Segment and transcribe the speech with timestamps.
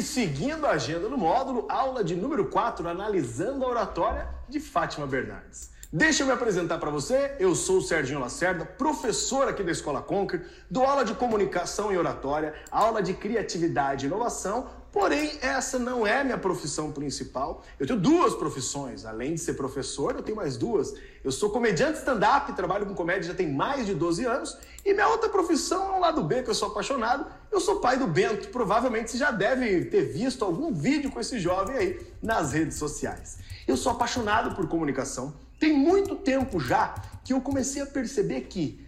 [0.00, 5.70] seguindo a agenda no módulo, aula de número 4, analisando a oratória de Fátima Bernardes.
[5.92, 7.34] Deixa eu me apresentar para você.
[7.38, 11.98] Eu sou o Serginho Lacerda, professor aqui da Escola Conquer, dou aula de comunicação e
[11.98, 14.70] oratória, aula de criatividade e inovação.
[14.92, 17.64] Porém, essa não é minha profissão principal.
[17.80, 19.06] Eu tenho duas profissões.
[19.06, 20.94] Além de ser professor, eu tenho mais duas.
[21.24, 24.58] Eu sou comediante stand-up, trabalho com comédia já tem mais de 12 anos.
[24.84, 27.26] E minha outra profissão é um lado B, que eu sou apaixonado.
[27.50, 28.48] Eu sou pai do Bento.
[28.48, 33.38] Provavelmente você já deve ter visto algum vídeo com esse jovem aí nas redes sociais.
[33.66, 35.32] Eu sou apaixonado por comunicação
[35.62, 38.84] tem muito tempo já que eu comecei a perceber que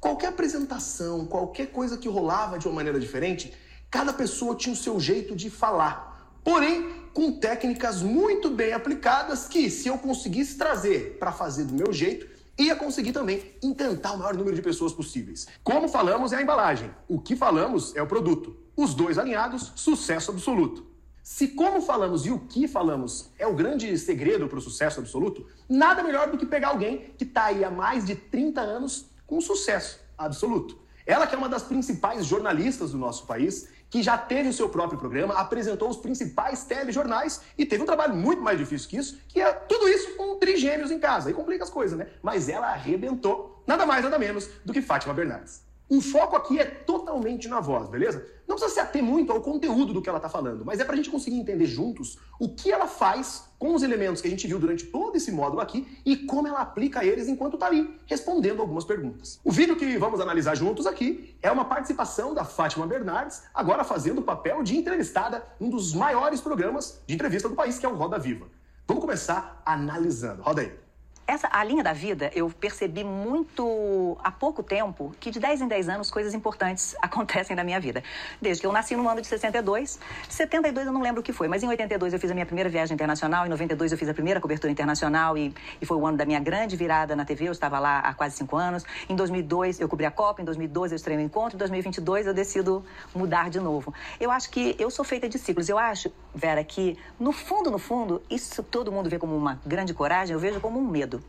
[0.00, 3.52] qualquer apresentação, qualquer coisa que rolava de uma maneira diferente,
[3.94, 6.28] cada pessoa tinha o seu jeito de falar.
[6.42, 11.92] Porém, com técnicas muito bem aplicadas que, se eu conseguisse trazer para fazer do meu
[11.92, 12.26] jeito,
[12.58, 15.46] ia conseguir também encantar o maior número de pessoas possíveis.
[15.62, 18.56] Como falamos é a embalagem, o que falamos é o produto.
[18.76, 20.84] Os dois alinhados, sucesso absoluto.
[21.22, 25.46] Se como falamos e o que falamos é o grande segredo para o sucesso absoluto,
[25.68, 29.40] nada melhor do que pegar alguém que está aí há mais de 30 anos com
[29.40, 30.82] sucesso absoluto.
[31.06, 34.68] Ela que é uma das principais jornalistas do nosso país, que já teve o seu
[34.68, 39.20] próprio programa, apresentou os principais telejornais e teve um trabalho muito mais difícil que isso,
[39.28, 41.28] que é tudo isso com trigêmeos em casa.
[41.28, 42.08] Aí complica as coisas, né?
[42.20, 45.63] Mas ela arrebentou, nada mais, nada menos do que Fátima Bernardes.
[45.88, 48.26] O foco aqui é totalmente na voz, beleza?
[48.48, 50.94] Não precisa se ater muito ao conteúdo do que ela está falando, mas é para
[50.94, 54.46] a gente conseguir entender juntos o que ela faz com os elementos que a gente
[54.46, 58.60] viu durante todo esse módulo aqui e como ela aplica eles enquanto está ali respondendo
[58.60, 59.40] algumas perguntas.
[59.44, 64.18] O vídeo que vamos analisar juntos aqui é uma participação da Fátima Bernardes, agora fazendo
[64.18, 67.94] o papel de entrevistada num dos maiores programas de entrevista do país, que é o
[67.94, 68.46] Roda Viva.
[68.86, 70.42] Vamos começar analisando.
[70.42, 70.83] Roda aí.
[71.26, 75.68] Essa, a linha da vida, eu percebi muito há pouco tempo que de 10 em
[75.68, 78.04] 10 anos coisas importantes acontecem na minha vida.
[78.42, 79.98] Desde que eu nasci no ano de 62,
[80.28, 82.68] 72 eu não lembro o que foi, mas em 82 eu fiz a minha primeira
[82.68, 86.18] viagem internacional, em 92 eu fiz a primeira cobertura internacional e, e foi o ano
[86.18, 88.84] da minha grande virada na TV, eu estava lá há quase 5 anos.
[89.08, 92.34] Em 2002 eu cobri a Copa, em 2012 eu estrei no encontro, em 2022 eu
[92.34, 93.94] decido mudar de novo.
[94.20, 95.70] Eu acho que eu sou feita de ciclos.
[95.70, 99.94] Eu acho, Vera, que no fundo, no fundo, isso todo mundo vê como uma grande
[99.94, 101.22] coragem, eu vejo como um medo medo.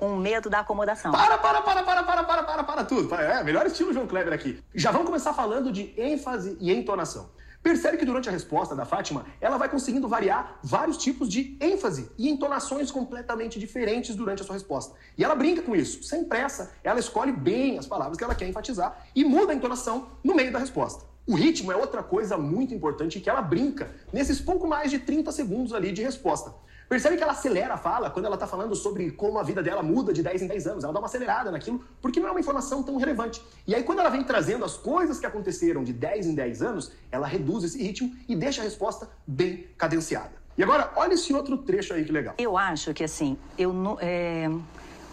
[0.00, 1.12] Um medo da acomodação.
[1.12, 3.14] Para, para, para, para, para, para, para, para tudo.
[3.14, 4.62] É, melhor estilo João Kleber aqui.
[4.74, 7.30] Já vamos começar falando de ênfase e entonação.
[7.62, 12.10] Percebe que durante a resposta da Fátima, ela vai conseguindo variar vários tipos de ênfase
[12.16, 14.96] e entonações completamente diferentes durante a sua resposta.
[15.16, 16.02] E ela brinca com isso.
[16.02, 20.08] Sem pressa, ela escolhe bem as palavras que ela quer enfatizar e muda a entonação
[20.24, 21.04] no meio da resposta.
[21.30, 25.30] O ritmo é outra coisa muito importante que ela brinca nesses pouco mais de 30
[25.30, 26.52] segundos ali de resposta.
[26.88, 29.80] Percebe que ela acelera a fala quando ela está falando sobre como a vida dela
[29.80, 30.82] muda de 10 em 10 anos.
[30.82, 33.40] Ela dá uma acelerada naquilo, porque não é uma informação tão relevante.
[33.64, 36.90] E aí, quando ela vem trazendo as coisas que aconteceram de 10 em 10 anos,
[37.12, 40.32] ela reduz esse ritmo e deixa a resposta bem cadenciada.
[40.58, 42.34] E agora, olha esse outro trecho aí que legal.
[42.38, 43.72] Eu acho que assim, eu.
[44.00, 44.50] É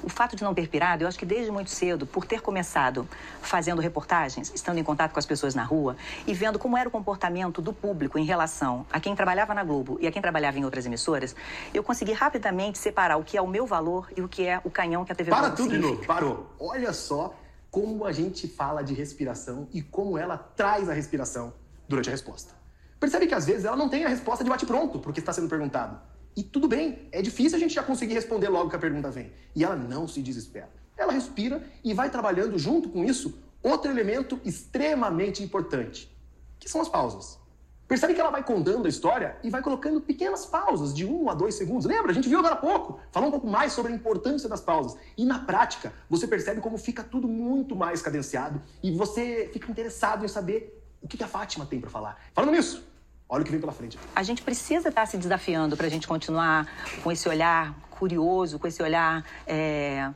[0.03, 3.07] o fato de não ter pirado, eu acho que desde muito cedo, por ter começado
[3.41, 6.91] fazendo reportagens, estando em contato com as pessoas na rua e vendo como era o
[6.91, 10.65] comportamento do público em relação a quem trabalhava na Globo e a quem trabalhava em
[10.65, 11.35] outras emissoras,
[11.73, 14.69] eu consegui rapidamente separar o que é o meu valor e o que é o
[14.69, 16.51] canhão que a TV Para Globo tudo de novo, parou.
[16.59, 17.35] Olha só
[17.69, 21.53] como a gente fala de respiração e como ela traz a respiração
[21.87, 22.53] durante a resposta.
[22.99, 25.99] Percebe que às vezes ela não tem a resposta de bate-pronto porque está sendo perguntado.
[26.37, 29.31] E tudo bem, é difícil a gente já conseguir responder logo que a pergunta vem.
[29.55, 30.69] E ela não se desespera.
[30.95, 36.15] Ela respira e vai trabalhando junto com isso outro elemento extremamente importante,
[36.59, 37.39] que são as pausas.
[37.87, 41.33] Percebe que ela vai contando a história e vai colocando pequenas pausas de um a
[41.33, 41.85] dois segundos.
[41.85, 42.11] Lembra?
[42.11, 42.99] A gente viu agora há pouco.
[43.11, 44.95] Falou um pouco mais sobre a importância das pausas.
[45.17, 50.23] E na prática, você percebe como fica tudo muito mais cadenciado e você fica interessado
[50.23, 52.21] em saber o que a Fátima tem para falar.
[52.33, 52.85] Falando nisso,
[53.29, 53.99] Olha o que vem pela frente.
[54.15, 56.65] A gente precisa estar se desafiando para a gente continuar
[57.03, 60.09] com esse olhar curioso, com esse olhar é,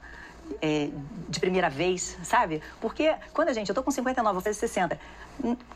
[0.62, 0.90] é,
[1.28, 2.62] de primeira vez, sabe?
[2.80, 5.00] Porque quando a gente, eu tô com 59, vou fazer 60,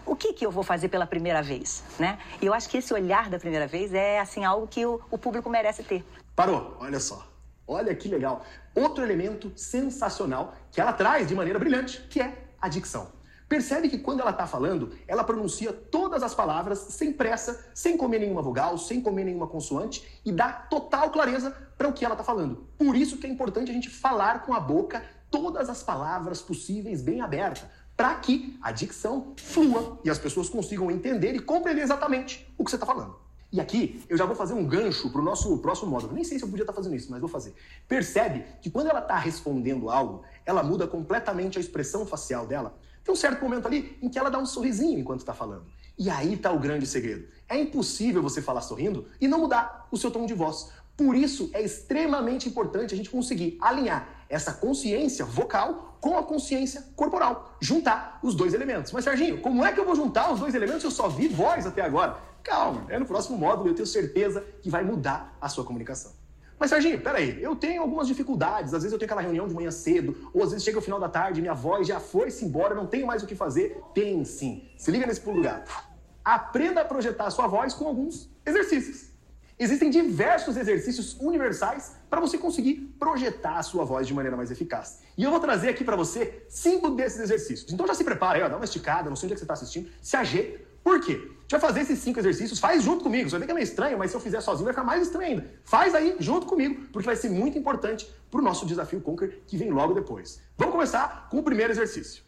[0.06, 2.18] o que que eu vou fazer pela primeira vez, né?
[2.42, 5.18] E eu acho que esse olhar da primeira vez é, assim, algo que o, o
[5.18, 6.06] público merece ter.
[6.36, 7.28] Parou, olha só.
[7.68, 8.46] Olha que legal.
[8.76, 13.12] Outro elemento sensacional que ela traz de maneira brilhante, que é a dicção.
[13.48, 18.20] Percebe que quando ela está falando, ela pronuncia todas as palavras sem pressa, sem comer
[18.20, 22.24] nenhuma vogal, sem comer nenhuma consoante e dá total clareza para o que ela está
[22.24, 22.68] falando.
[22.78, 27.02] Por isso que é importante a gente falar com a boca todas as palavras possíveis
[27.02, 27.66] bem abertas,
[27.96, 32.72] para que a dicção flua e as pessoas consigam entender e compreender exatamente o que
[32.72, 33.16] você está falando.
[33.52, 36.14] E aqui eu já vou fazer um gancho para o nosso próximo módulo.
[36.14, 37.54] Nem sei se eu podia estar tá fazendo isso, mas vou fazer.
[37.88, 42.76] Percebe que quando ela está respondendo algo, ela muda completamente a expressão facial dela
[43.06, 45.66] tem um certo momento ali em que ela dá um sorrisinho enquanto está falando.
[45.96, 47.28] E aí está o grande segredo.
[47.48, 50.72] É impossível você falar sorrindo e não mudar o seu tom de voz.
[50.98, 56.84] Por isso é extremamente importante a gente conseguir alinhar essa consciência vocal com a consciência
[56.96, 58.92] corporal, juntar os dois elementos.
[58.92, 61.28] Mas Serginho, como é que eu vou juntar os dois elementos se eu só vi
[61.28, 62.18] voz até agora?
[62.42, 66.12] Calma, é no próximo módulo eu tenho certeza que vai mudar a sua comunicação.
[66.58, 68.74] Mas, Serginho, peraí, eu tenho algumas dificuldades.
[68.74, 71.00] Às vezes eu tenho aquela reunião de manhã cedo, ou às vezes chega o final
[71.00, 73.82] da tarde, minha voz já foi-se embora, não tenho mais o que fazer.
[73.94, 74.70] Tem sim.
[74.78, 75.72] Se liga nesse pulo gato.
[76.24, 79.16] Aprenda a projetar a sua voz com alguns exercícios.
[79.58, 85.00] Existem diversos exercícios universais para você conseguir projetar a sua voz de maneira mais eficaz.
[85.18, 87.72] E eu vou trazer aqui para você cinco desses exercícios.
[87.72, 89.46] Então já se prepara aí, ó, dá uma esticada, não sei onde é que você
[89.46, 90.60] está assistindo, se ajeita.
[90.84, 91.32] Por quê?
[91.46, 93.30] Gente vai fazer esses cinco exercícios, faz junto comigo.
[93.30, 95.04] Você vai ver que é meio estranho, mas se eu fizer sozinho vai ficar mais
[95.04, 95.54] estranho ainda.
[95.64, 99.56] Faz aí junto comigo, porque vai ser muito importante para o nosso desafio Conquer, que
[99.56, 100.42] vem logo depois.
[100.58, 102.24] Vamos começar com o primeiro exercício.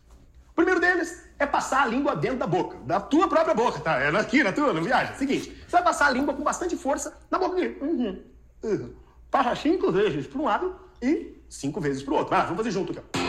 [0.52, 4.00] O primeiro deles é passar a língua dentro da boca, da tua própria boca, tá?
[4.00, 5.14] É aqui na tua, não viaja.
[5.16, 7.76] Seguinte, você vai passar a língua com bastante força na boca aqui.
[7.82, 8.24] Uhum.
[8.64, 8.94] Uhum.
[9.32, 12.30] Passa cinco vezes para um lado e cinco vezes para o outro.
[12.30, 13.02] Vai lá, vamos fazer junto aqui.
[13.16, 13.27] Ó.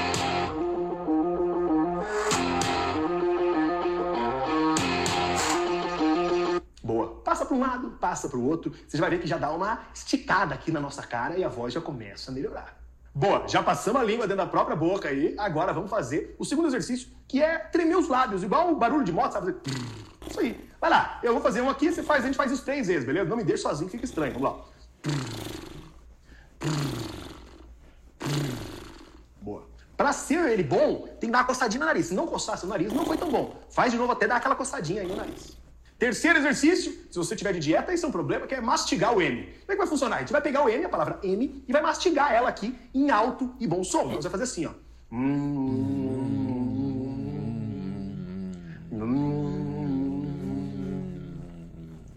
[7.38, 8.72] Passa para um lado, passa para o outro.
[8.88, 11.72] Você vai ver que já dá uma esticada aqui na nossa cara e a voz
[11.72, 12.76] já começa a melhorar.
[13.14, 15.36] Boa, já passamos a língua dentro da própria boca aí.
[15.38, 19.12] Agora vamos fazer o segundo exercício, que é tremer os lábios, igual o barulho de
[19.12, 19.54] moto, sabe?
[20.28, 20.68] Isso aí.
[20.80, 23.04] Vai lá, eu vou fazer um aqui, você faz, a gente faz isso três vezes,
[23.04, 23.28] beleza?
[23.28, 24.32] Não me deixe sozinho, fica estranho.
[24.32, 24.64] Vamos lá.
[29.40, 29.62] Boa.
[29.96, 32.06] Pra ser ele bom, tem que dar uma coçadinha no nariz.
[32.06, 33.54] Se não coçar seu nariz, não foi tão bom.
[33.70, 35.57] Faz de novo até dar aquela coçadinha aí no nariz.
[35.98, 39.20] Terceiro exercício, se você tiver de dieta, isso é um problema, que é mastigar o
[39.20, 39.42] M.
[39.42, 40.16] Como é que vai funcionar?
[40.16, 43.10] A gente vai pegar o M, a palavra M, e vai mastigar ela aqui em
[43.10, 44.02] alto e bom som.
[44.02, 44.70] Então você vai fazer assim, ó.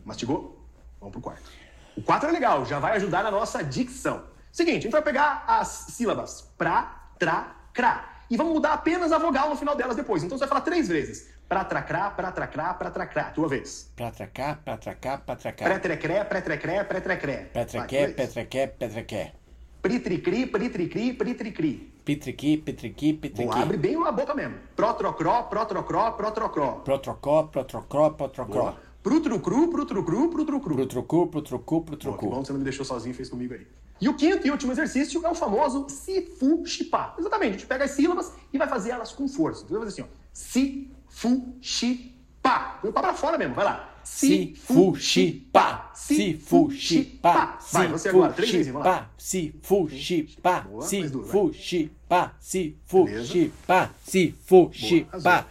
[0.06, 0.64] Mastigou?
[1.00, 1.50] Vamos pro quarto.
[1.98, 4.24] O quatro é legal, já vai ajudar na nossa dicção.
[4.52, 8.10] Seguinte, a gente vai pegar as sílabas pra, tra, cra.
[8.30, 10.24] E vamos mudar apenas a vogal no final delas depois.
[10.24, 11.41] Então você vai falar três vezes.
[11.52, 13.24] Pratracrá, pratracrá, pratracrá.
[13.32, 13.92] Tua vez.
[13.94, 15.66] Pratracá, pratracá, pratracá.
[15.66, 17.38] Pretrecré, pretrecré, pretrecré.
[17.52, 19.34] Petrequé, petrequé, petrequé.
[19.82, 21.94] Pritricri, pritricri, pritricri.
[22.06, 23.52] Pitriqui, pitriqui, pitriqui.
[23.52, 24.56] Boa, abre bem a boca mesmo.
[24.78, 26.72] Protrocró, protrocró, protrocró.
[26.86, 28.54] Protrocó, protrocró, protrocó.
[28.54, 28.78] Boa.
[29.04, 30.76] Prutrucru, prutrucru, prutrucru.
[30.78, 32.30] Prutrucu, prutrucu, Boa, que prutrucu.
[32.30, 33.68] bom que você não me deixou sozinho fez comigo aí.
[34.00, 37.14] E o quinto e último exercício é o famoso sifu chipá.
[37.20, 39.66] Exatamente, a gente pega as sílabas e vai fazer elas com força.
[39.66, 40.22] Então vai fazer assim, ó.
[40.32, 42.80] Si, fu, chi, pá.
[42.82, 43.90] Põe o pá pra fora mesmo, vai lá.
[44.04, 45.92] Si, fu, chi, pá.
[45.94, 47.60] Si, fu, chi, pá.
[47.72, 49.10] Vai, você agora, três vezes, vamos lá.
[49.18, 50.66] Si, fu, chi, pá.
[50.82, 52.34] Si, fu, chi, pá.
[52.40, 53.90] Si, fu, chi, pá.
[54.04, 55.46] Si, fu, chi, pá.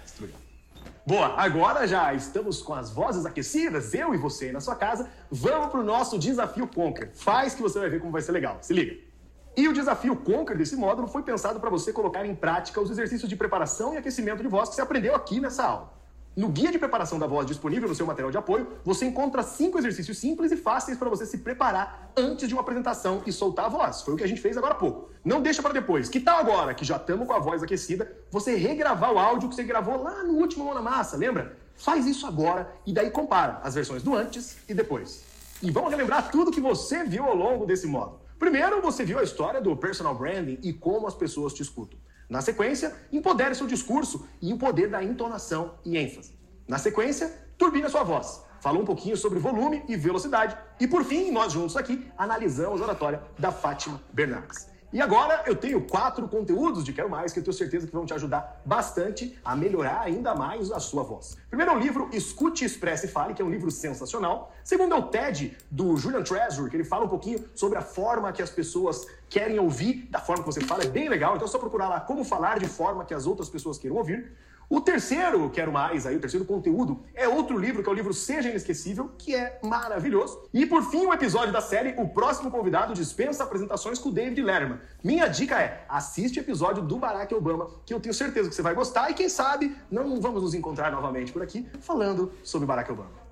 [1.06, 5.08] Boa, agora já estamos com as vozes aquecidas, eu e você na sua casa.
[5.30, 7.12] Vamos pro nosso desafio Conquer.
[7.14, 8.58] Faz que você vai ver como vai ser legal.
[8.60, 9.09] Se liga.
[9.56, 13.28] E o desafio Conquer desse módulo foi pensado para você colocar em prática os exercícios
[13.28, 16.00] de preparação e aquecimento de voz que você aprendeu aqui nessa aula.
[16.36, 19.78] No guia de preparação da voz disponível no seu material de apoio, você encontra cinco
[19.78, 23.68] exercícios simples e fáceis para você se preparar antes de uma apresentação e soltar a
[23.68, 24.02] voz.
[24.02, 25.10] Foi o que a gente fez agora há pouco.
[25.24, 26.08] Não deixa para depois.
[26.08, 29.56] Que tal agora, que já estamos com a voz aquecida, você regravar o áudio que
[29.56, 31.58] você gravou lá no último Mão na Massa, lembra?
[31.74, 35.24] Faz isso agora e daí compara as versões do antes e depois.
[35.60, 38.19] E vamos relembrar tudo que você viu ao longo desse módulo.
[38.40, 41.98] Primeiro, você viu a história do personal branding e como as pessoas te escutam.
[42.26, 46.32] Na sequência, empodere seu discurso e o poder da entonação e ênfase.
[46.66, 48.42] Na sequência, turbine a sua voz.
[48.62, 50.56] Falou um pouquinho sobre volume e velocidade.
[50.80, 54.70] E por fim, nós juntos aqui analisamos a oratória da Fátima Bernardes.
[54.92, 58.04] E agora eu tenho quatro conteúdos de Quero Mais que eu tenho certeza que vão
[58.04, 61.36] te ajudar bastante a melhorar ainda mais a sua voz.
[61.48, 64.52] Primeiro é o livro Escute, Expresse e Fale, que é um livro sensacional.
[64.64, 68.32] Segundo é o TED do Julian Treasure, que ele fala um pouquinho sobre a forma
[68.32, 71.36] que as pessoas querem ouvir, da forma que você fala, é bem legal.
[71.36, 74.30] Então é só procurar lá como falar de forma que as outras pessoas queiram ouvir.
[74.68, 78.14] O terceiro, quero mais aí, o terceiro conteúdo é outro livro, que é o livro
[78.14, 80.48] Seja Inesquecível, que é maravilhoso.
[80.54, 84.40] E por fim, o episódio da série O Próximo Convidado dispensa apresentações com o David
[84.40, 84.78] Letterman.
[85.02, 88.62] Minha dica é, assiste o episódio do Barack Obama, que eu tenho certeza que você
[88.62, 92.92] vai gostar e quem sabe não vamos nos encontrar novamente por aqui falando sobre Barack
[92.92, 93.29] Obama.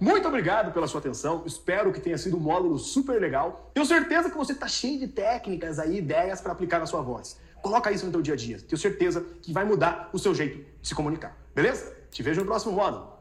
[0.00, 1.42] Muito obrigado pela sua atenção.
[1.44, 3.70] Espero que tenha sido um módulo super legal.
[3.74, 7.38] Tenho certeza que você está cheio de técnicas aí, ideias para aplicar na sua voz.
[7.60, 8.58] Coloca isso no teu dia a dia.
[8.58, 11.36] Tenho certeza que vai mudar o seu jeito de se comunicar.
[11.54, 11.94] Beleza?
[12.10, 13.19] Te vejo no próximo módulo.